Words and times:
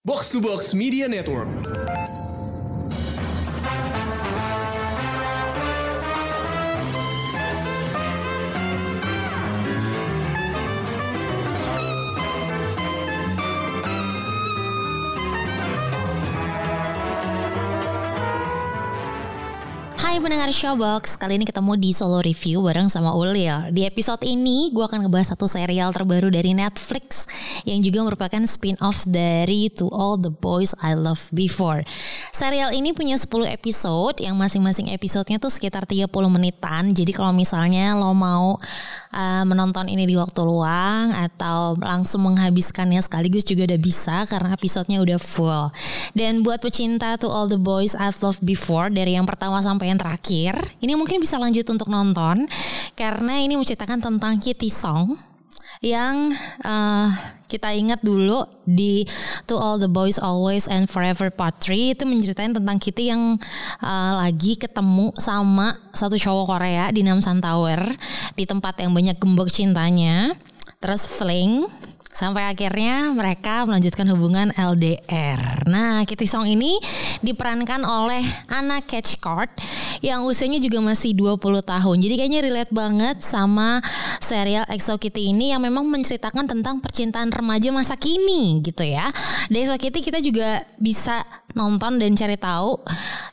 Box 0.00 0.32
to 0.32 0.40
Box 0.40 0.72
Media 0.72 1.04
Network. 1.12 1.44
Hai 20.00 20.16
pendengar 20.16 20.48
Showbox, 20.48 21.20
kali 21.20 21.36
ini 21.36 21.44
ketemu 21.44 21.76
di 21.76 21.92
solo 21.92 22.24
review 22.24 22.64
bareng 22.64 22.88
sama 22.88 23.12
Ulil. 23.12 23.68
Di 23.76 23.84
episode 23.84 24.24
ini 24.24 24.72
gue 24.72 24.80
akan 24.80 25.04
ngebahas 25.04 25.36
satu 25.36 25.44
serial 25.44 25.92
terbaru 25.92 26.32
dari 26.32 26.56
Netflix 26.56 27.28
yang 27.64 27.80
juga 27.84 28.04
merupakan 28.06 28.42
spin-off 28.46 29.04
dari 29.08 29.72
To 29.76 29.90
All 29.92 30.16
the 30.20 30.32
Boys 30.32 30.72
I 30.80 30.96
Loved 30.96 31.32
Before. 31.32 31.84
Serial 32.30 32.72
ini 32.72 32.92
punya 32.92 33.18
10 33.18 33.28
episode 33.50 34.20
yang 34.22 34.36
masing-masing 34.36 34.92
episodenya 34.92 35.40
tuh 35.40 35.52
sekitar 35.52 35.84
30 35.84 36.08
menitan. 36.30 36.92
Jadi 36.92 37.12
kalau 37.12 37.32
misalnya 37.34 37.96
lo 37.96 38.12
mau 38.16 38.56
uh, 39.14 39.44
menonton 39.46 39.88
ini 39.90 40.06
di 40.06 40.16
waktu 40.16 40.40
luang 40.42 41.12
atau 41.14 41.76
langsung 41.78 42.26
menghabiskannya 42.26 43.00
sekaligus 43.02 43.46
juga 43.46 43.66
udah 43.70 43.80
bisa 43.80 44.16
karena 44.26 44.54
episodenya 44.54 44.98
udah 45.02 45.18
full. 45.18 45.72
Dan 46.16 46.42
buat 46.42 46.62
pecinta 46.62 47.14
To 47.20 47.28
All 47.30 47.46
the 47.46 47.60
Boys 47.60 47.94
I've 47.94 48.18
Loved 48.20 48.42
Before 48.42 48.90
dari 48.90 49.14
yang 49.14 49.26
pertama 49.26 49.62
sampai 49.62 49.92
yang 49.92 49.98
terakhir, 50.00 50.56
ini 50.82 50.96
mungkin 50.96 51.22
bisa 51.22 51.36
lanjut 51.38 51.66
untuk 51.68 51.88
nonton 51.88 52.46
karena 52.94 53.40
ini 53.40 53.56
menceritakan 53.56 54.02
tentang 54.02 54.38
Kitty 54.40 54.68
Song 54.68 55.29
yang 55.80 56.36
uh, 56.60 57.08
kita 57.48 57.72
ingat 57.72 58.04
dulu 58.04 58.44
di 58.68 59.08
To 59.48 59.56
All 59.56 59.80
the 59.80 59.88
Boys 59.88 60.20
Always 60.20 60.68
and 60.68 60.86
Forever 60.86 61.32
Part 61.32 61.64
3 61.64 61.96
itu 61.96 62.04
menceritain 62.04 62.52
tentang 62.52 62.76
Kitty 62.76 63.08
yang 63.08 63.40
uh, 63.80 64.12
lagi 64.20 64.60
ketemu 64.60 65.10
sama 65.16 65.80
satu 65.96 66.20
cowok 66.20 66.52
Korea 66.52 66.92
di 66.92 67.00
Namsan 67.00 67.40
Tower 67.40 67.96
di 68.36 68.44
tempat 68.44 68.76
yang 68.84 68.92
banyak 68.92 69.16
gembok 69.16 69.48
cintanya. 69.48 70.36
Terus 70.84 71.08
fling 71.08 71.64
Sampai 72.10 72.42
akhirnya 72.42 73.14
mereka 73.14 73.62
melanjutkan 73.62 74.02
hubungan 74.10 74.50
LDR. 74.58 75.62
Nah, 75.70 76.02
Kitty 76.02 76.26
Song 76.26 76.42
ini 76.42 76.74
diperankan 77.22 77.86
oleh 77.86 78.26
Anna 78.50 78.82
Catchcard 78.82 79.54
yang 80.02 80.26
usianya 80.26 80.58
juga 80.58 80.82
masih 80.82 81.14
20 81.14 81.38
tahun. 81.62 81.96
Jadi 82.02 82.14
kayaknya 82.18 82.40
relate 82.42 82.74
banget 82.74 83.22
sama 83.22 83.78
serial 84.18 84.66
EXO 84.66 84.98
Kitty 84.98 85.30
ini 85.30 85.54
yang 85.54 85.62
memang 85.62 85.86
menceritakan 85.86 86.50
tentang 86.50 86.82
percintaan 86.82 87.30
remaja 87.30 87.70
masa 87.70 87.94
kini 87.94 88.58
gitu 88.66 88.82
ya. 88.82 89.06
Di 89.46 89.62
EXO 89.62 89.78
Kitty 89.78 90.02
kita 90.02 90.18
juga 90.18 90.66
bisa 90.82 91.22
nonton 91.54 92.02
dan 92.02 92.18
cari 92.18 92.34
tahu 92.34 92.82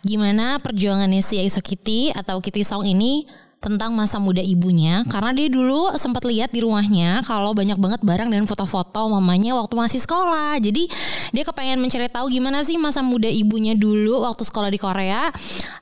gimana 0.06 0.62
perjuangannya 0.62 1.26
si 1.26 1.42
EXO 1.42 1.66
Kitty 1.66 2.14
atau 2.14 2.38
Kitty 2.46 2.62
Song 2.62 2.86
ini 2.86 3.26
tentang 3.58 3.90
masa 3.98 4.22
muda 4.22 4.40
ibunya 4.40 5.02
karena 5.10 5.34
dia 5.34 5.50
dulu 5.50 5.90
sempat 5.98 6.24
lihat 6.30 6.54
di 6.54 6.62
rumahnya 6.62 7.26
kalau 7.26 7.58
banyak 7.58 7.76
banget 7.82 8.02
barang 8.06 8.30
dan 8.30 8.46
foto-foto 8.46 9.10
mamanya 9.10 9.58
waktu 9.58 9.74
masih 9.74 10.00
sekolah. 10.02 10.62
Jadi 10.62 10.86
dia 11.34 11.44
kepengen 11.44 11.82
mencari 11.82 12.08
tahu 12.08 12.30
gimana 12.30 12.62
sih 12.62 12.78
masa 12.78 13.02
muda 13.02 13.28
ibunya 13.28 13.74
dulu 13.74 14.24
waktu 14.24 14.46
sekolah 14.46 14.70
di 14.70 14.80
Korea. 14.80 15.34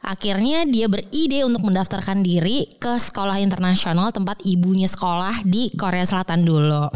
Akhirnya 0.02 0.64
dia 0.64 0.88
beride 0.88 1.44
untuk 1.44 1.68
mendaftarkan 1.68 2.24
diri 2.24 2.80
ke 2.80 2.96
sekolah 2.96 3.44
internasional 3.44 4.16
tempat 4.16 4.40
ibunya 4.48 4.88
sekolah 4.88 5.44
di 5.44 5.70
Korea 5.76 6.08
Selatan 6.08 6.48
dulu. 6.48 6.88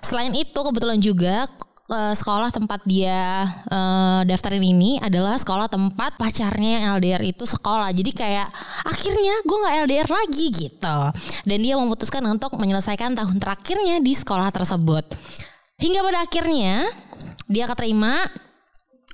Selain 0.00 0.32
itu 0.32 0.56
kebetulan 0.56 0.98
juga 0.98 1.44
uh, 1.92 2.14
sekolah 2.16 2.48
tempat 2.48 2.80
dia 2.88 3.44
uh, 3.68 4.24
daftarin 4.24 4.64
ini 4.64 4.96
adalah 4.98 5.36
sekolah 5.36 5.68
tempat 5.68 6.16
pacarnya 6.16 6.80
yang 6.80 6.82
LDR 6.98 7.22
itu 7.28 7.44
sekolah. 7.44 7.92
Jadi 7.92 8.16
kayak 8.16 8.48
akhirnya 8.88 9.34
gue 9.44 9.58
nggak 9.60 9.76
LDR 9.86 10.08
lagi 10.08 10.46
gitu. 10.50 10.98
Dan 11.44 11.58
dia 11.60 11.76
memutuskan 11.76 12.24
untuk 12.24 12.56
menyelesaikan 12.56 13.12
tahun 13.12 13.36
terakhirnya 13.36 14.00
di 14.00 14.12
sekolah 14.16 14.48
tersebut. 14.48 15.04
Hingga 15.76 16.00
pada 16.00 16.18
akhirnya 16.24 16.74
dia 17.46 17.68
keterima, 17.68 18.26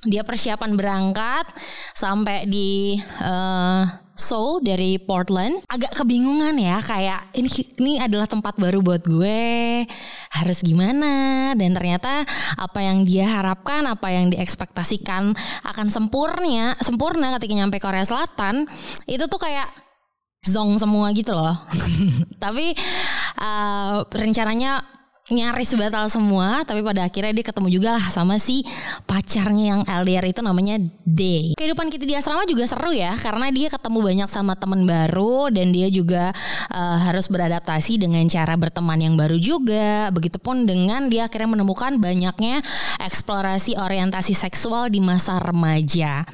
dia 0.07 0.23
persiapan 0.23 0.79
berangkat 0.79 1.45
sampai 1.91 2.47
di 2.47 2.95
uh, 3.19 3.83
Seoul 4.19 4.59
dari 4.59 4.99
Portland. 4.99 5.63
Agak 5.71 5.95
kebingungan 5.95 6.59
ya 6.59 6.83
kayak 6.83 7.31
ini 7.31 7.49
ini 7.79 7.93
adalah 8.03 8.27
tempat 8.27 8.59
baru 8.59 8.83
buat 8.83 9.07
gue. 9.07 9.87
Harus 10.35 10.59
gimana? 10.59 11.55
Dan 11.55 11.71
ternyata 11.71 12.27
apa 12.59 12.79
yang 12.83 13.07
dia 13.07 13.25
harapkan 13.25 13.87
apa 13.87 14.11
yang 14.11 14.27
diekspektasikan 14.29 15.31
akan 15.63 15.87
sempurna 15.87 16.75
sempurna 16.83 17.39
ketika 17.39 17.53
nyampe 17.55 17.79
Korea 17.79 18.03
Selatan 18.03 18.67
itu 19.07 19.23
tuh 19.25 19.39
kayak 19.39 19.71
zong 20.43 20.75
semua 20.75 21.15
gitu 21.15 21.31
loh. 21.31 21.55
Tapi 22.43 22.75
uh, 23.39 24.03
rencananya 24.11 24.98
nyaris 25.29 25.73
batal 25.77 26.09
semua 26.09 26.61
tapi 26.65 26.81
pada 26.81 27.05
akhirnya 27.05 27.33
dia 27.33 27.45
ketemu 27.45 27.67
juga 27.69 27.89
lah 27.97 28.05
sama 28.09 28.37
si 28.41 28.65
pacarnya 29.05 29.65
yang 29.77 29.81
LDR 29.85 30.25
itu 30.29 30.41
namanya 30.41 30.81
D. 31.05 31.53
Kehidupan 31.57 31.89
kita 31.93 32.05
di 32.05 32.13
asrama 32.17 32.45
juga 32.45 32.65
seru 32.65 32.93
ya 32.93 33.15
karena 33.17 33.49
dia 33.53 33.69
ketemu 33.69 33.99
banyak 34.01 34.29
sama 34.29 34.53
temen 34.57 34.83
baru 34.85 35.49
dan 35.53 35.69
dia 35.69 35.87
juga 35.89 36.33
uh, 36.73 36.97
harus 37.05 37.29
beradaptasi 37.29 38.01
dengan 38.01 38.25
cara 38.27 38.53
berteman 38.57 38.99
yang 38.99 39.15
baru 39.15 39.37
juga. 39.37 40.09
Begitupun 40.13 40.65
dengan 40.65 41.07
dia 41.07 41.29
akhirnya 41.29 41.57
menemukan 41.57 41.97
banyaknya 42.01 42.61
eksplorasi 43.01 43.77
orientasi 43.77 44.33
seksual 44.33 44.89
di 44.89 44.99
masa 44.99 45.37
remaja. 45.39 46.25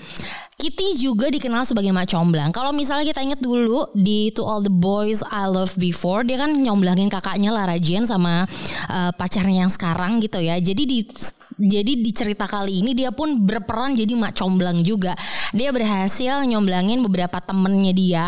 Kitty 0.55 0.95
juga 0.95 1.27
dikenal 1.27 1.67
sebagai 1.67 1.91
mak 1.91 2.07
comblang. 2.07 2.55
Kalau 2.55 2.71
misalnya 2.71 3.11
kita 3.11 3.19
inget 3.19 3.43
dulu 3.43 3.91
di 3.91 4.31
To 4.31 4.47
All 4.47 4.63
the 4.63 4.71
Boys 4.71 5.19
I 5.27 5.51
Love 5.51 5.75
Before, 5.75 6.23
dia 6.23 6.39
kan 6.39 6.55
nyomblangin 6.55 7.11
kakaknya 7.11 7.51
Lara 7.51 7.75
Jane 7.75 8.07
sama 8.07 8.47
uh, 8.87 9.11
pacarnya 9.19 9.67
yang 9.67 9.71
sekarang 9.71 10.23
gitu 10.23 10.39
ya. 10.39 10.55
Jadi 10.55 10.83
di 10.87 10.99
jadi 11.55 11.95
di 11.95 12.11
cerita 12.11 12.43
kali 12.47 12.83
ini 12.83 12.91
dia 12.91 13.15
pun 13.15 13.47
berperan 13.47 13.95
jadi 13.95 14.11
mak 14.15 14.35
comblang 14.35 14.83
juga. 14.83 15.15
Dia 15.55 15.71
berhasil 15.71 16.43
nyomblangin 16.43 16.99
beberapa 16.99 17.39
temennya 17.39 17.93
dia 17.95 18.25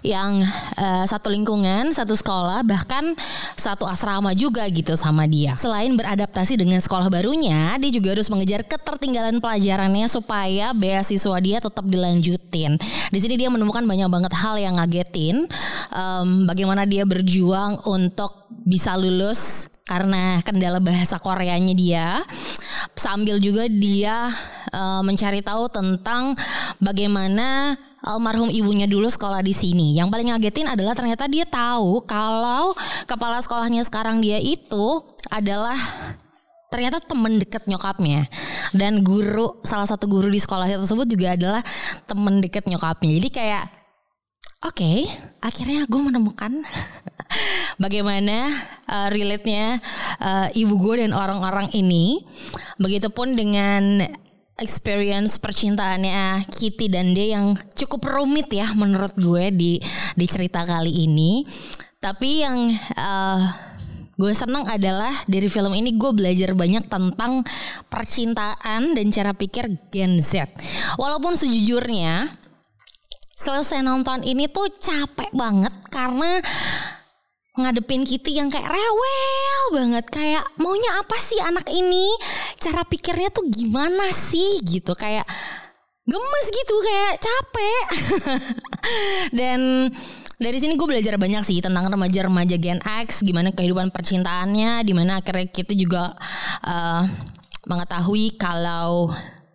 yang 0.00 0.40
uh, 0.80 1.04
satu 1.04 1.28
lingkungan, 1.28 1.92
satu 1.92 2.16
sekolah, 2.16 2.64
bahkan 2.64 3.12
satu 3.54 3.84
asrama 3.84 4.32
juga 4.32 4.64
gitu 4.72 4.96
sama 4.96 5.28
dia. 5.28 5.60
Selain 5.60 5.92
beradaptasi 5.92 6.56
dengan 6.56 6.80
sekolah 6.80 7.12
barunya, 7.12 7.76
dia 7.76 7.90
juga 7.92 8.16
harus 8.16 8.32
mengejar 8.32 8.64
ketertinggalan 8.64 9.44
pelajarannya 9.44 10.08
supaya 10.08 10.72
beasiswa 10.72 11.36
dia 11.44 11.60
tetap 11.60 11.84
dilanjutin. 11.84 12.80
Di 13.12 13.18
sini 13.20 13.36
dia 13.36 13.52
menemukan 13.52 13.84
banyak 13.84 14.08
banget 14.08 14.32
hal 14.40 14.56
yang 14.56 14.80
ngagetin. 14.80 15.44
Um, 15.92 16.48
bagaimana 16.48 16.88
dia 16.88 17.04
berjuang 17.04 17.84
untuk 17.84 18.48
bisa 18.64 18.96
lulus 18.96 19.68
karena 19.84 20.40
kendala 20.40 20.80
bahasa 20.80 21.20
Koreanya 21.20 21.76
dia 21.76 22.08
sambil 22.96 23.36
juga 23.36 23.68
dia 23.68 24.32
uh, 24.72 25.04
mencari 25.04 25.44
tahu 25.44 25.68
tentang 25.68 26.32
bagaimana 26.80 27.76
almarhum 28.00 28.48
ibunya 28.48 28.88
dulu 28.88 29.08
sekolah 29.08 29.44
di 29.44 29.52
sini. 29.52 29.96
Yang 29.96 30.08
paling 30.08 30.28
ngagetin 30.32 30.68
adalah 30.72 30.96
ternyata 30.96 31.28
dia 31.28 31.44
tahu 31.44 32.00
kalau 32.08 32.72
kepala 33.04 33.40
sekolahnya 33.44 33.84
sekarang 33.84 34.24
dia 34.24 34.40
itu 34.40 35.04
adalah 35.28 35.76
ternyata 36.72 36.98
temen 37.04 37.38
deket 37.38 37.68
nyokapnya 37.70 38.26
dan 38.74 39.04
guru 39.04 39.62
salah 39.62 39.86
satu 39.86 40.10
guru 40.10 40.26
di 40.26 40.42
sekolah 40.42 40.66
tersebut 40.66 41.06
juga 41.06 41.36
adalah 41.36 41.62
temen 42.08 42.40
deket 42.40 42.64
nyokapnya. 42.64 43.20
Jadi 43.20 43.28
kayak 43.32 43.64
oke, 44.64 44.80
okay, 44.80 45.04
akhirnya 45.44 45.84
gue 45.84 46.00
menemukan 46.00 46.64
bagaimana 47.82 48.50
uh, 48.86 49.08
relate-nya 49.10 49.80
uh, 50.20 50.48
ibu 50.54 50.74
gue 50.78 51.06
dan 51.06 51.12
orang-orang 51.12 51.70
ini. 51.74 52.22
Begitupun 52.78 53.38
dengan 53.38 54.02
experience 54.54 55.42
percintaannya 55.42 56.46
Kitty 56.46 56.86
dan 56.86 57.10
D 57.14 57.34
yang 57.34 57.58
cukup 57.74 58.06
rumit 58.06 58.46
ya 58.54 58.70
menurut 58.74 59.14
gue 59.18 59.50
di 59.50 59.82
di 60.14 60.26
cerita 60.26 60.62
kali 60.62 61.06
ini. 61.06 61.42
Tapi 61.98 62.30
yang 62.44 62.68
uh, 62.94 63.40
gue 64.14 64.30
senang 64.30 64.62
adalah 64.70 65.10
dari 65.26 65.50
film 65.50 65.74
ini 65.74 65.98
gue 65.98 66.12
belajar 66.14 66.54
banyak 66.54 66.86
tentang 66.86 67.42
percintaan 67.90 68.94
dan 68.94 69.06
cara 69.10 69.34
pikir 69.34 69.66
Gen 69.90 70.22
Z. 70.22 70.46
Walaupun 71.00 71.34
sejujurnya 71.34 72.30
selesai 73.34 73.82
nonton 73.82 74.22
ini 74.22 74.46
tuh 74.46 74.70
capek 74.70 75.34
banget 75.34 75.74
karena 75.90 76.38
ngadepin 77.54 78.02
Kitty 78.02 78.38
yang 78.38 78.50
kayak 78.50 78.66
rewel 78.66 79.62
banget. 79.74 80.04
Kayak 80.10 80.44
maunya 80.58 80.90
apa 80.98 81.16
sih 81.18 81.38
anak 81.38 81.66
ini? 81.70 82.10
Cara 82.58 82.82
pikirnya 82.82 83.30
tuh 83.30 83.46
gimana 83.50 84.10
sih? 84.10 84.62
Gitu. 84.62 84.92
Kayak 84.94 85.26
gemes 86.04 86.46
gitu 86.52 86.74
kayak 86.84 87.14
capek. 87.22 87.84
Dan 89.38 89.60
dari 90.36 90.58
sini 90.60 90.76
gue 90.76 90.84
belajar 90.84 91.16
banyak 91.16 91.42
sih 91.46 91.64
tentang 91.64 91.88
remaja-remaja 91.88 92.58
Gen 92.60 92.82
X 92.82 93.24
gimana 93.24 93.54
kehidupan 93.54 93.88
percintaannya 93.94 94.84
di 94.84 94.92
mana 94.92 95.22
akhirnya 95.22 95.48
kita 95.48 95.72
juga 95.72 96.12
uh, 96.66 97.06
mengetahui 97.64 98.36
kalau 98.36 99.08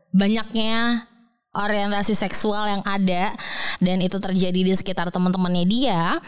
banyaknya 0.10 1.06
orientasi 1.50 2.14
seksual 2.14 2.70
yang 2.70 2.84
ada 2.86 3.34
dan 3.82 3.98
itu 4.06 4.22
terjadi 4.22 4.62
di 4.62 4.74
sekitar 4.76 5.10
teman-temannya 5.10 5.66
dia. 5.66 6.22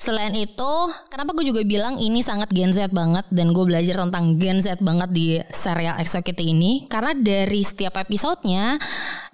Selain 0.00 0.32
itu, 0.32 0.72
kenapa 1.12 1.36
gue 1.36 1.44
juga 1.44 1.60
bilang 1.60 2.00
ini 2.00 2.24
sangat 2.24 2.48
Gen 2.56 2.72
Z 2.72 2.88
banget 2.88 3.28
dan 3.28 3.52
gue 3.52 3.64
belajar 3.68 4.00
tentang 4.00 4.40
Gen 4.40 4.64
Z 4.64 4.80
banget 4.80 5.10
di 5.12 5.26
serial 5.52 6.00
Executive 6.00 6.48
ini 6.48 6.88
karena 6.88 7.12
dari 7.12 7.60
setiap 7.60 8.00
episodenya 8.00 8.80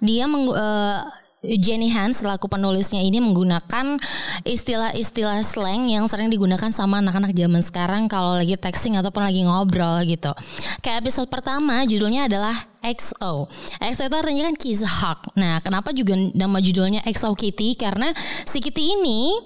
dia 0.03 0.27
meng, 0.27 0.51
uh, 0.51 1.07
Jenny 1.39 1.87
Hans 1.87 2.19
selaku 2.19 2.51
penulisnya 2.51 2.99
ini 2.99 3.23
menggunakan 3.23 3.95
istilah-istilah 4.43 5.39
slang 5.47 5.87
yang 5.87 6.03
sering 6.11 6.27
digunakan 6.27 6.67
sama 6.67 6.99
anak-anak 6.99 7.31
zaman 7.31 7.63
sekarang 7.63 8.11
kalau 8.11 8.35
lagi 8.35 8.59
texting 8.59 8.99
ataupun 8.99 9.23
lagi 9.23 9.47
ngobrol 9.47 10.03
gitu. 10.03 10.35
Kayak 10.83 11.07
episode 11.07 11.31
pertama 11.31 11.87
judulnya 11.87 12.27
adalah 12.27 12.55
XO. 12.83 13.47
XO 13.79 14.03
itu 14.11 14.15
artinya 14.19 14.51
kan 14.51 14.55
hug. 14.83 15.19
Nah, 15.39 15.63
kenapa 15.63 15.95
juga 15.95 16.19
nama 16.35 16.59
judulnya 16.59 17.07
XO 17.07 17.31
Kitty? 17.39 17.79
Karena 17.79 18.11
si 18.43 18.59
Kitty 18.59 18.99
ini 18.99 19.39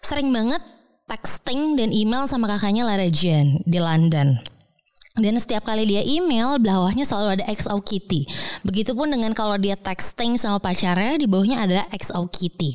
sering 0.00 0.32
banget 0.32 0.64
texting 1.04 1.76
dan 1.76 1.92
email 1.92 2.24
sama 2.24 2.48
kakaknya 2.48 2.88
Lara 2.88 3.12
Jen 3.12 3.60
di 3.68 3.76
London. 3.76 4.53
Dan 5.14 5.38
setiap 5.38 5.70
kali 5.70 5.86
dia 5.86 6.02
email, 6.02 6.58
bawahnya 6.58 7.06
selalu 7.06 7.38
ada 7.38 7.46
XO 7.54 7.78
Kitty. 7.86 8.26
Begitupun 8.66 9.14
dengan 9.14 9.30
kalau 9.30 9.54
dia 9.54 9.78
texting 9.78 10.34
sama 10.34 10.58
pacarnya, 10.58 11.14
di 11.22 11.30
bawahnya 11.30 11.62
ada 11.62 11.80
XO 11.94 12.26
Kitty. 12.26 12.74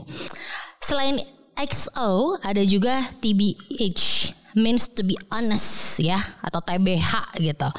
Selain 0.80 1.20
XO, 1.60 2.40
ada 2.40 2.64
juga 2.64 3.04
TBH 3.20 4.32
means 4.60 4.92
to 4.92 5.02
be 5.02 5.16
honest 5.32 5.98
ya 5.98 6.20
atau 6.44 6.60
TBH 6.60 7.40
gitu. 7.40 7.70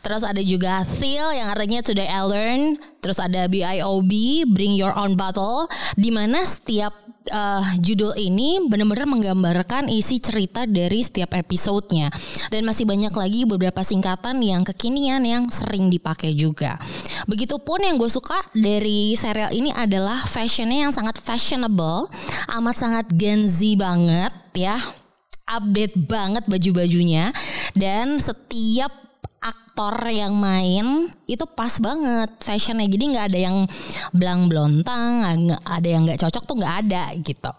Terus 0.00 0.22
ada 0.24 0.40
juga 0.40 0.86
Thiel 0.86 1.36
yang 1.36 1.50
artinya 1.52 1.82
today 1.82 2.08
I 2.08 2.22
learn. 2.24 2.62
Terus 3.00 3.16
ada 3.16 3.48
BIOB 3.48 4.12
bring 4.52 4.76
your 4.76 4.92
own 4.92 5.16
bottle 5.16 5.66
di 5.96 6.12
mana 6.12 6.44
setiap 6.44 6.92
uh, 7.32 7.64
judul 7.80 8.12
ini 8.16 8.64
benar-benar 8.68 9.08
menggambarkan 9.08 9.88
isi 9.88 10.20
cerita 10.20 10.64
dari 10.64 11.00
setiap 11.00 11.36
episodenya 11.36 12.12
dan 12.48 12.64
masih 12.64 12.84
banyak 12.84 13.12
lagi 13.12 13.44
beberapa 13.44 13.80
singkatan 13.80 14.40
yang 14.44 14.64
kekinian 14.64 15.24
yang 15.24 15.48
sering 15.48 15.88
dipakai 15.88 16.32
juga. 16.36 16.76
Begitupun 17.24 17.84
yang 17.84 17.96
gue 17.96 18.08
suka 18.08 18.36
dari 18.52 19.16
serial 19.16 19.52
ini 19.52 19.72
adalah 19.72 20.24
fashionnya 20.24 20.88
yang 20.88 20.92
sangat 20.92 21.20
fashionable, 21.20 22.08
amat 22.52 22.76
sangat 22.76 23.06
Gen 23.16 23.44
Z 23.48 23.60
banget 23.80 24.32
ya 24.56 24.76
update 25.50 25.98
banget 26.06 26.46
baju-bajunya. 26.46 27.34
Dan 27.74 28.22
setiap 28.22 29.10
aktor 29.40 30.12
yang 30.12 30.36
main 30.36 31.08
itu 31.24 31.44
pas 31.48 31.80
banget 31.80 32.28
fashionnya. 32.44 32.84
Jadi 32.86 33.04
nggak 33.16 33.26
ada 33.32 33.38
yang 33.40 33.56
belang 34.12 34.46
belontang 34.52 35.24
nggak 35.48 35.62
ada 35.64 35.88
yang 35.88 36.02
nggak 36.04 36.20
cocok 36.20 36.44
tuh 36.44 36.56
nggak 36.60 36.76
ada 36.86 37.02
gitu. 37.16 37.52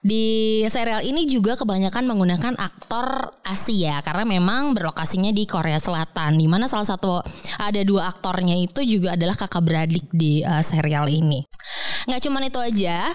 Di 0.00 0.24
serial 0.72 1.04
ini 1.04 1.28
juga 1.28 1.60
kebanyakan 1.60 2.08
menggunakan 2.08 2.56
aktor 2.56 3.36
Asia 3.44 4.00
karena 4.00 4.24
memang 4.24 4.72
berlokasinya 4.72 5.28
di 5.28 5.44
Korea 5.44 5.76
Selatan 5.76 6.40
di 6.40 6.48
mana 6.48 6.64
salah 6.64 6.88
satu 6.88 7.20
ada 7.60 7.80
dua 7.84 8.08
aktornya 8.08 8.56
itu 8.56 8.80
juga 8.88 9.12
adalah 9.12 9.36
kakak 9.36 9.60
beradik 9.60 10.08
di 10.08 10.40
uh, 10.40 10.64
serial 10.64 11.04
ini. 11.12 11.44
Nggak 12.08 12.20
cuman 12.24 12.48
itu 12.48 12.60
aja 12.64 13.12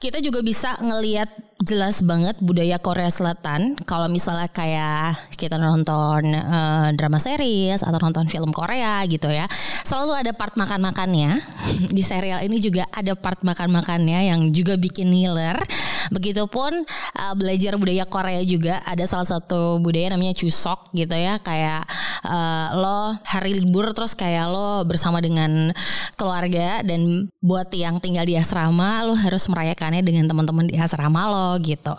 kita 0.00 0.18
juga 0.18 0.40
bisa 0.40 0.74
ngelihat 0.80 1.28
jelas 1.62 2.02
banget 2.02 2.34
budaya 2.42 2.76
Korea 2.82 3.08
Selatan. 3.08 3.78
Kalau 3.86 4.10
misalnya 4.10 4.50
kayak 4.50 5.32
kita 5.38 5.56
nonton 5.56 6.34
uh, 6.34 6.90
drama 6.92 7.22
series 7.22 7.86
atau 7.86 8.02
nonton 8.02 8.26
film 8.26 8.50
Korea 8.50 9.00
gitu 9.06 9.30
ya, 9.30 9.46
selalu 9.86 10.26
ada 10.26 10.32
part 10.34 10.58
makan-makannya. 10.58 11.38
Di 11.96 12.02
serial 12.02 12.42
ini 12.42 12.58
juga 12.58 12.84
ada 12.90 13.14
part 13.14 13.40
makan-makannya 13.46 14.34
yang 14.34 14.50
juga 14.50 14.74
bikin 14.74 15.08
ngiler. 15.08 15.62
Begitupun 16.12 16.84
uh, 17.16 17.34
belajar 17.38 17.80
budaya 17.80 18.04
Korea 18.04 18.42
juga 18.44 18.84
ada 18.84 19.06
salah 19.08 19.24
satu 19.24 19.80
budaya 19.80 20.12
namanya 20.12 20.36
Chusok 20.36 20.92
gitu 20.92 21.14
ya, 21.16 21.40
kayak 21.40 21.88
uh, 22.26 22.66
lo 22.76 23.16
hari 23.24 23.56
libur 23.56 23.96
terus 23.96 24.12
kayak 24.18 24.50
lo 24.50 24.84
bersama 24.84 25.24
dengan 25.24 25.72
keluarga 26.20 26.84
dan 26.84 27.32
buat 27.40 27.72
yang 27.72 27.96
tinggal 27.96 28.28
di 28.28 28.36
asrama 28.36 29.06
lo 29.06 29.14
harus 29.14 29.46
merayakan 29.46 29.92
hubungannya 29.92 30.08
dengan 30.08 30.24
teman-teman 30.24 30.64
di 30.72 30.76
asrama 30.80 31.28
lo 31.28 31.60
gitu. 31.60 31.92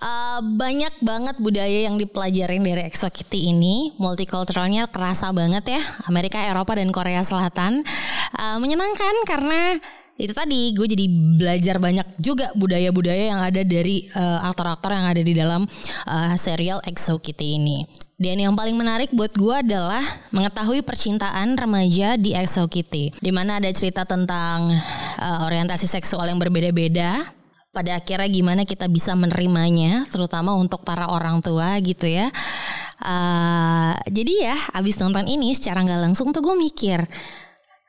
Uh, 0.00 0.40
banyak 0.56 0.94
banget 1.04 1.36
budaya 1.36 1.78
yang 1.84 2.00
dipelajarin 2.00 2.64
dari 2.64 2.88
Exo 2.88 3.12
Kitty 3.12 3.52
ini, 3.52 3.92
multiculturalnya 4.00 4.88
kerasa 4.88 5.28
banget 5.36 5.76
ya, 5.76 5.82
Amerika, 6.08 6.40
Eropa 6.40 6.72
dan 6.80 6.88
Korea 6.88 7.20
Selatan. 7.20 7.84
Uh, 8.32 8.56
menyenangkan 8.56 9.14
karena 9.28 9.76
itu 10.18 10.34
tadi 10.34 10.74
gue 10.74 10.86
jadi 10.90 11.06
belajar 11.38 11.78
banyak 11.78 12.18
juga 12.18 12.50
budaya-budaya 12.58 13.30
yang 13.30 13.40
ada 13.40 13.62
dari 13.62 14.10
uh, 14.18 14.42
aktor-aktor 14.50 14.90
yang 14.90 15.06
ada 15.06 15.22
di 15.22 15.30
dalam 15.30 15.62
uh, 16.10 16.34
serial 16.34 16.82
Exo 16.82 17.22
Kitty 17.22 17.54
ini. 17.54 17.86
Dan 18.18 18.42
yang 18.42 18.58
paling 18.58 18.74
menarik 18.74 19.14
buat 19.14 19.30
gue 19.30 19.62
adalah 19.62 20.02
mengetahui 20.34 20.82
percintaan 20.82 21.54
remaja 21.54 22.18
di 22.18 22.34
Exo 22.34 22.66
Kitty. 22.66 23.14
Di 23.14 23.30
mana 23.30 23.62
ada 23.62 23.70
cerita 23.70 24.02
tentang 24.02 24.74
uh, 25.22 25.46
orientasi 25.46 25.86
seksual 25.86 26.26
yang 26.26 26.42
berbeda-beda. 26.42 27.22
Pada 27.70 27.94
akhirnya 28.02 28.26
gimana 28.26 28.66
kita 28.66 28.90
bisa 28.90 29.14
menerimanya, 29.14 30.02
terutama 30.10 30.58
untuk 30.58 30.82
para 30.82 31.06
orang 31.06 31.38
tua 31.38 31.78
gitu 31.78 32.10
ya. 32.10 32.26
Uh, 32.98 33.94
jadi 34.10 34.50
ya, 34.50 34.56
abis 34.74 34.98
nonton 34.98 35.30
ini 35.30 35.54
secara 35.54 35.86
nggak 35.86 36.10
langsung 36.10 36.34
tuh 36.34 36.42
gue 36.42 36.58
mikir, 36.58 37.06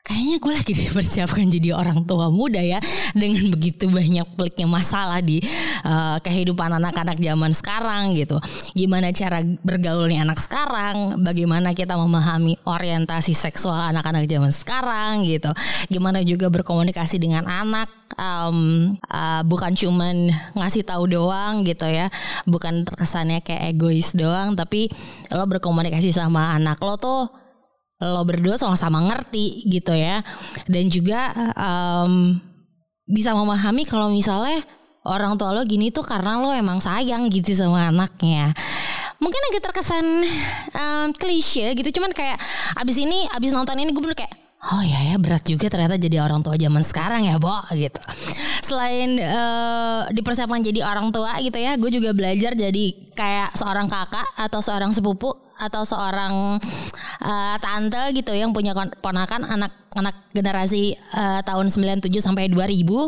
kayaknya 0.04 0.36
gue 0.40 0.52
lagi 0.52 0.72
dipersiapkan 0.84 1.46
jadi 1.48 1.76
orang 1.76 2.04
tua 2.04 2.32
muda 2.32 2.60
ya 2.60 2.80
dengan 3.12 3.46
begitu 3.52 3.86
banyak 3.90 4.26
peliknya 4.34 4.66
masalah 4.66 5.20
di 5.20 5.42
uh, 5.84 6.18
kehidupan 6.22 6.70
anak-anak 6.80 7.18
zaman 7.20 7.52
sekarang 7.52 8.16
gitu. 8.16 8.36
Gimana 8.74 9.12
cara 9.12 9.42
bergaulnya 9.62 10.24
anak 10.24 10.40
sekarang, 10.40 11.20
bagaimana 11.20 11.72
kita 11.76 11.96
memahami 11.96 12.58
orientasi 12.64 13.32
seksual 13.36 13.92
anak-anak 13.92 14.26
zaman 14.26 14.52
sekarang 14.52 15.24
gitu. 15.26 15.50
Gimana 15.90 16.24
juga 16.24 16.48
berkomunikasi 16.48 17.20
dengan 17.20 17.46
anak 17.46 17.88
um, 18.16 18.94
uh, 19.06 19.42
bukan 19.46 19.74
cuman 19.76 20.32
ngasih 20.56 20.86
tahu 20.86 21.10
doang 21.10 21.62
gitu 21.66 21.86
ya. 21.86 22.08
Bukan 22.48 22.86
terkesannya 22.86 23.42
kayak 23.44 23.76
egois 23.76 24.12
doang 24.16 24.54
tapi 24.56 24.90
lo 25.30 25.44
berkomunikasi 25.46 26.10
sama 26.14 26.56
anak 26.56 26.80
lo 26.82 26.96
tuh 26.96 27.49
lo 28.00 28.24
berdua 28.24 28.56
sama-sama 28.56 29.04
ngerti 29.04 29.68
gitu 29.68 29.92
ya. 29.92 30.24
Dan 30.64 30.88
juga 30.88 31.32
um, 31.54 32.40
bisa 33.04 33.36
memahami 33.36 33.84
kalau 33.84 34.08
misalnya 34.08 34.64
orang 35.04 35.36
tua 35.36 35.52
lo 35.52 35.62
gini 35.68 35.92
tuh 35.92 36.04
karena 36.04 36.40
lo 36.40 36.50
emang 36.52 36.80
sayang 36.80 37.28
gitu 37.28 37.52
sama 37.52 37.92
anaknya. 37.92 38.56
Mungkin 39.20 39.40
agak 39.52 39.62
terkesan 39.68 40.06
um, 40.72 41.08
klise 41.12 41.76
gitu. 41.76 42.00
Cuman 42.00 42.16
kayak 42.16 42.40
abis 42.80 42.96
ini 43.04 43.28
abis 43.36 43.52
nonton 43.52 43.76
ini 43.76 43.92
gue 43.92 44.00
bener 44.00 44.16
kayak 44.16 44.40
Oh 44.60 44.84
ya 44.84 45.00
ya 45.08 45.16
berat 45.16 45.40
juga 45.48 45.72
ternyata 45.72 45.96
jadi 45.96 46.20
orang 46.20 46.44
tua 46.44 46.52
zaman 46.52 46.84
sekarang 46.84 47.24
ya, 47.24 47.40
Bo 47.40 47.64
gitu. 47.72 47.96
Selain 48.60 49.16
uh, 49.16 50.04
dipersiapkan 50.12 50.60
jadi 50.60 50.84
orang 50.84 51.08
tua 51.08 51.40
gitu 51.40 51.56
ya, 51.56 51.80
gue 51.80 51.88
juga 51.88 52.12
belajar 52.12 52.52
jadi 52.52 52.84
kayak 53.16 53.56
seorang 53.56 53.88
kakak 53.88 54.28
atau 54.36 54.60
seorang 54.60 54.92
sepupu 54.92 55.32
atau 55.60 55.84
seorang 55.84 56.56
uh, 57.20 57.56
tante 57.60 58.16
gitu 58.16 58.32
yang 58.32 58.50
punya 58.56 58.72
ponakan 59.04 59.44
anak 59.44 59.72
anak 59.98 60.30
generasi 60.30 60.94
uh, 61.18 61.42
tahun 61.42 61.66
97 61.66 62.06
sampai 62.22 62.46
2000 62.46 62.86
uh, 62.86 63.06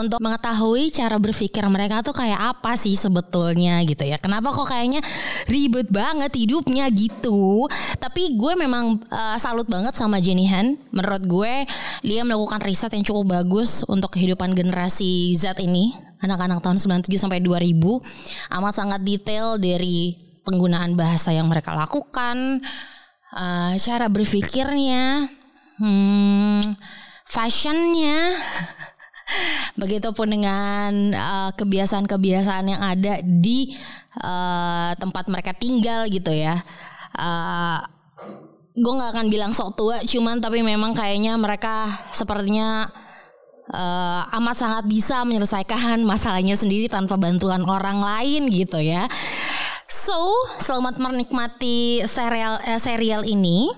untuk 0.00 0.18
mengetahui 0.18 0.88
cara 0.88 1.20
berpikir 1.20 1.60
mereka 1.68 2.00
tuh 2.00 2.16
kayak 2.16 2.56
apa 2.56 2.72
sih 2.76 2.96
sebetulnya 2.96 3.84
gitu 3.84 4.08
ya. 4.08 4.16
Kenapa 4.16 4.48
kok 4.52 4.72
kayaknya 4.72 5.04
ribet 5.44 5.92
banget 5.92 6.32
hidupnya 6.32 6.88
gitu. 6.88 7.68
Tapi 8.00 8.32
gue 8.32 8.52
memang 8.56 9.04
uh, 9.12 9.36
salut 9.36 9.68
banget 9.68 9.92
sama 9.92 10.18
Jenny 10.24 10.48
Han. 10.48 10.80
Menurut 10.88 11.22
gue 11.28 11.54
dia 12.00 12.24
melakukan 12.24 12.64
riset 12.64 12.92
yang 12.96 13.04
cukup 13.04 13.36
bagus 13.36 13.84
untuk 13.84 14.16
kehidupan 14.16 14.56
generasi 14.56 15.36
Z 15.36 15.60
ini 15.60 15.92
anak-anak 16.20 16.60
tahun 16.60 16.76
97 17.08 17.16
sampai 17.16 17.40
2000 17.40 17.80
amat 18.60 18.74
sangat 18.76 19.00
detail 19.00 19.56
dari 19.56 20.29
penggunaan 20.50 20.98
bahasa 20.98 21.30
yang 21.30 21.46
mereka 21.46 21.78
lakukan, 21.78 22.58
uh, 23.30 23.72
cara 23.78 24.10
berpikirnya, 24.10 25.30
hmm, 25.78 26.74
fashionnya, 27.30 28.34
begitupun 29.80 30.26
dengan 30.34 30.92
uh, 31.14 31.50
kebiasaan-kebiasaan 31.54 32.66
yang 32.66 32.82
ada 32.82 33.22
di 33.22 33.78
uh, 34.18 34.90
tempat 34.98 35.30
mereka 35.30 35.54
tinggal 35.54 36.10
gitu 36.10 36.34
ya. 36.34 36.58
Uh, 37.14 37.78
gue 38.74 38.92
nggak 38.98 39.10
akan 39.14 39.26
bilang 39.30 39.52
sok 39.54 39.78
tua, 39.78 40.02
cuman 40.02 40.42
tapi 40.42 40.66
memang 40.66 40.90
kayaknya 40.90 41.38
mereka 41.38 41.86
sepertinya 42.10 42.90
uh, 43.70 44.36
amat 44.40 44.56
sangat 44.56 44.84
bisa 44.86 45.22
menyelesaikan 45.22 46.02
masalahnya 46.10 46.58
sendiri 46.58 46.90
tanpa 46.90 47.14
bantuan 47.14 47.62
orang 47.66 48.02
lain 48.02 48.50
gitu 48.50 48.78
ya. 48.82 49.06
So, 49.90 50.14
selamat 50.62 51.02
menikmati 51.02 52.06
serial 52.06 52.62
eh, 52.62 52.78
serial 52.78 53.26
ini. 53.26 53.74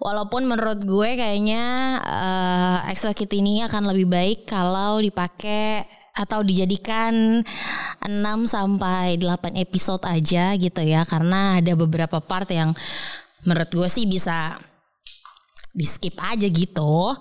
Walaupun 0.00 0.48
menurut 0.48 0.80
gue 0.88 1.20
kayaknya 1.20 2.00
uh, 2.00 2.88
Exo 2.88 3.12
Kitty 3.12 3.44
ini 3.44 3.60
akan 3.60 3.92
lebih 3.92 4.08
baik 4.08 4.48
kalau 4.48 5.04
dipakai 5.04 5.84
atau 6.16 6.40
dijadikan 6.40 7.44
6 7.44 8.08
sampai 8.48 9.20
8 9.20 9.52
episode 9.60 10.08
aja 10.08 10.56
gitu 10.56 10.80
ya 10.80 11.04
karena 11.04 11.60
ada 11.60 11.76
beberapa 11.76 12.24
part 12.24 12.48
yang 12.48 12.72
menurut 13.44 13.68
gue 13.68 13.88
sih 13.92 14.08
bisa 14.08 14.56
di 15.76 15.84
skip 15.84 16.16
aja 16.24 16.48
gitu. 16.48 17.12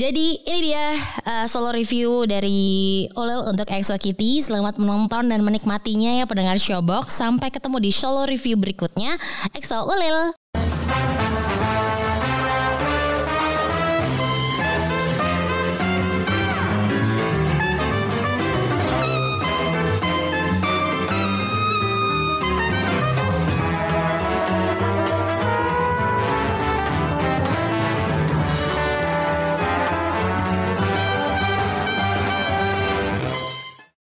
Jadi 0.00 0.40
ini 0.48 0.72
dia 0.72 0.96
uh, 1.28 1.44
solo 1.44 1.76
review 1.76 2.24
dari 2.24 3.04
Olel 3.20 3.44
untuk 3.52 3.68
Exo 3.68 4.00
Kitty. 4.00 4.40
Selamat 4.40 4.80
menonton 4.80 5.28
dan 5.28 5.44
menikmatinya 5.44 6.16
ya 6.16 6.24
pendengar 6.24 6.56
Showbox. 6.56 7.12
Sampai 7.12 7.52
ketemu 7.52 7.84
di 7.84 7.92
solo 7.92 8.24
review 8.24 8.56
berikutnya. 8.56 9.20
Exo 9.52 9.76
Olel. 9.76 10.39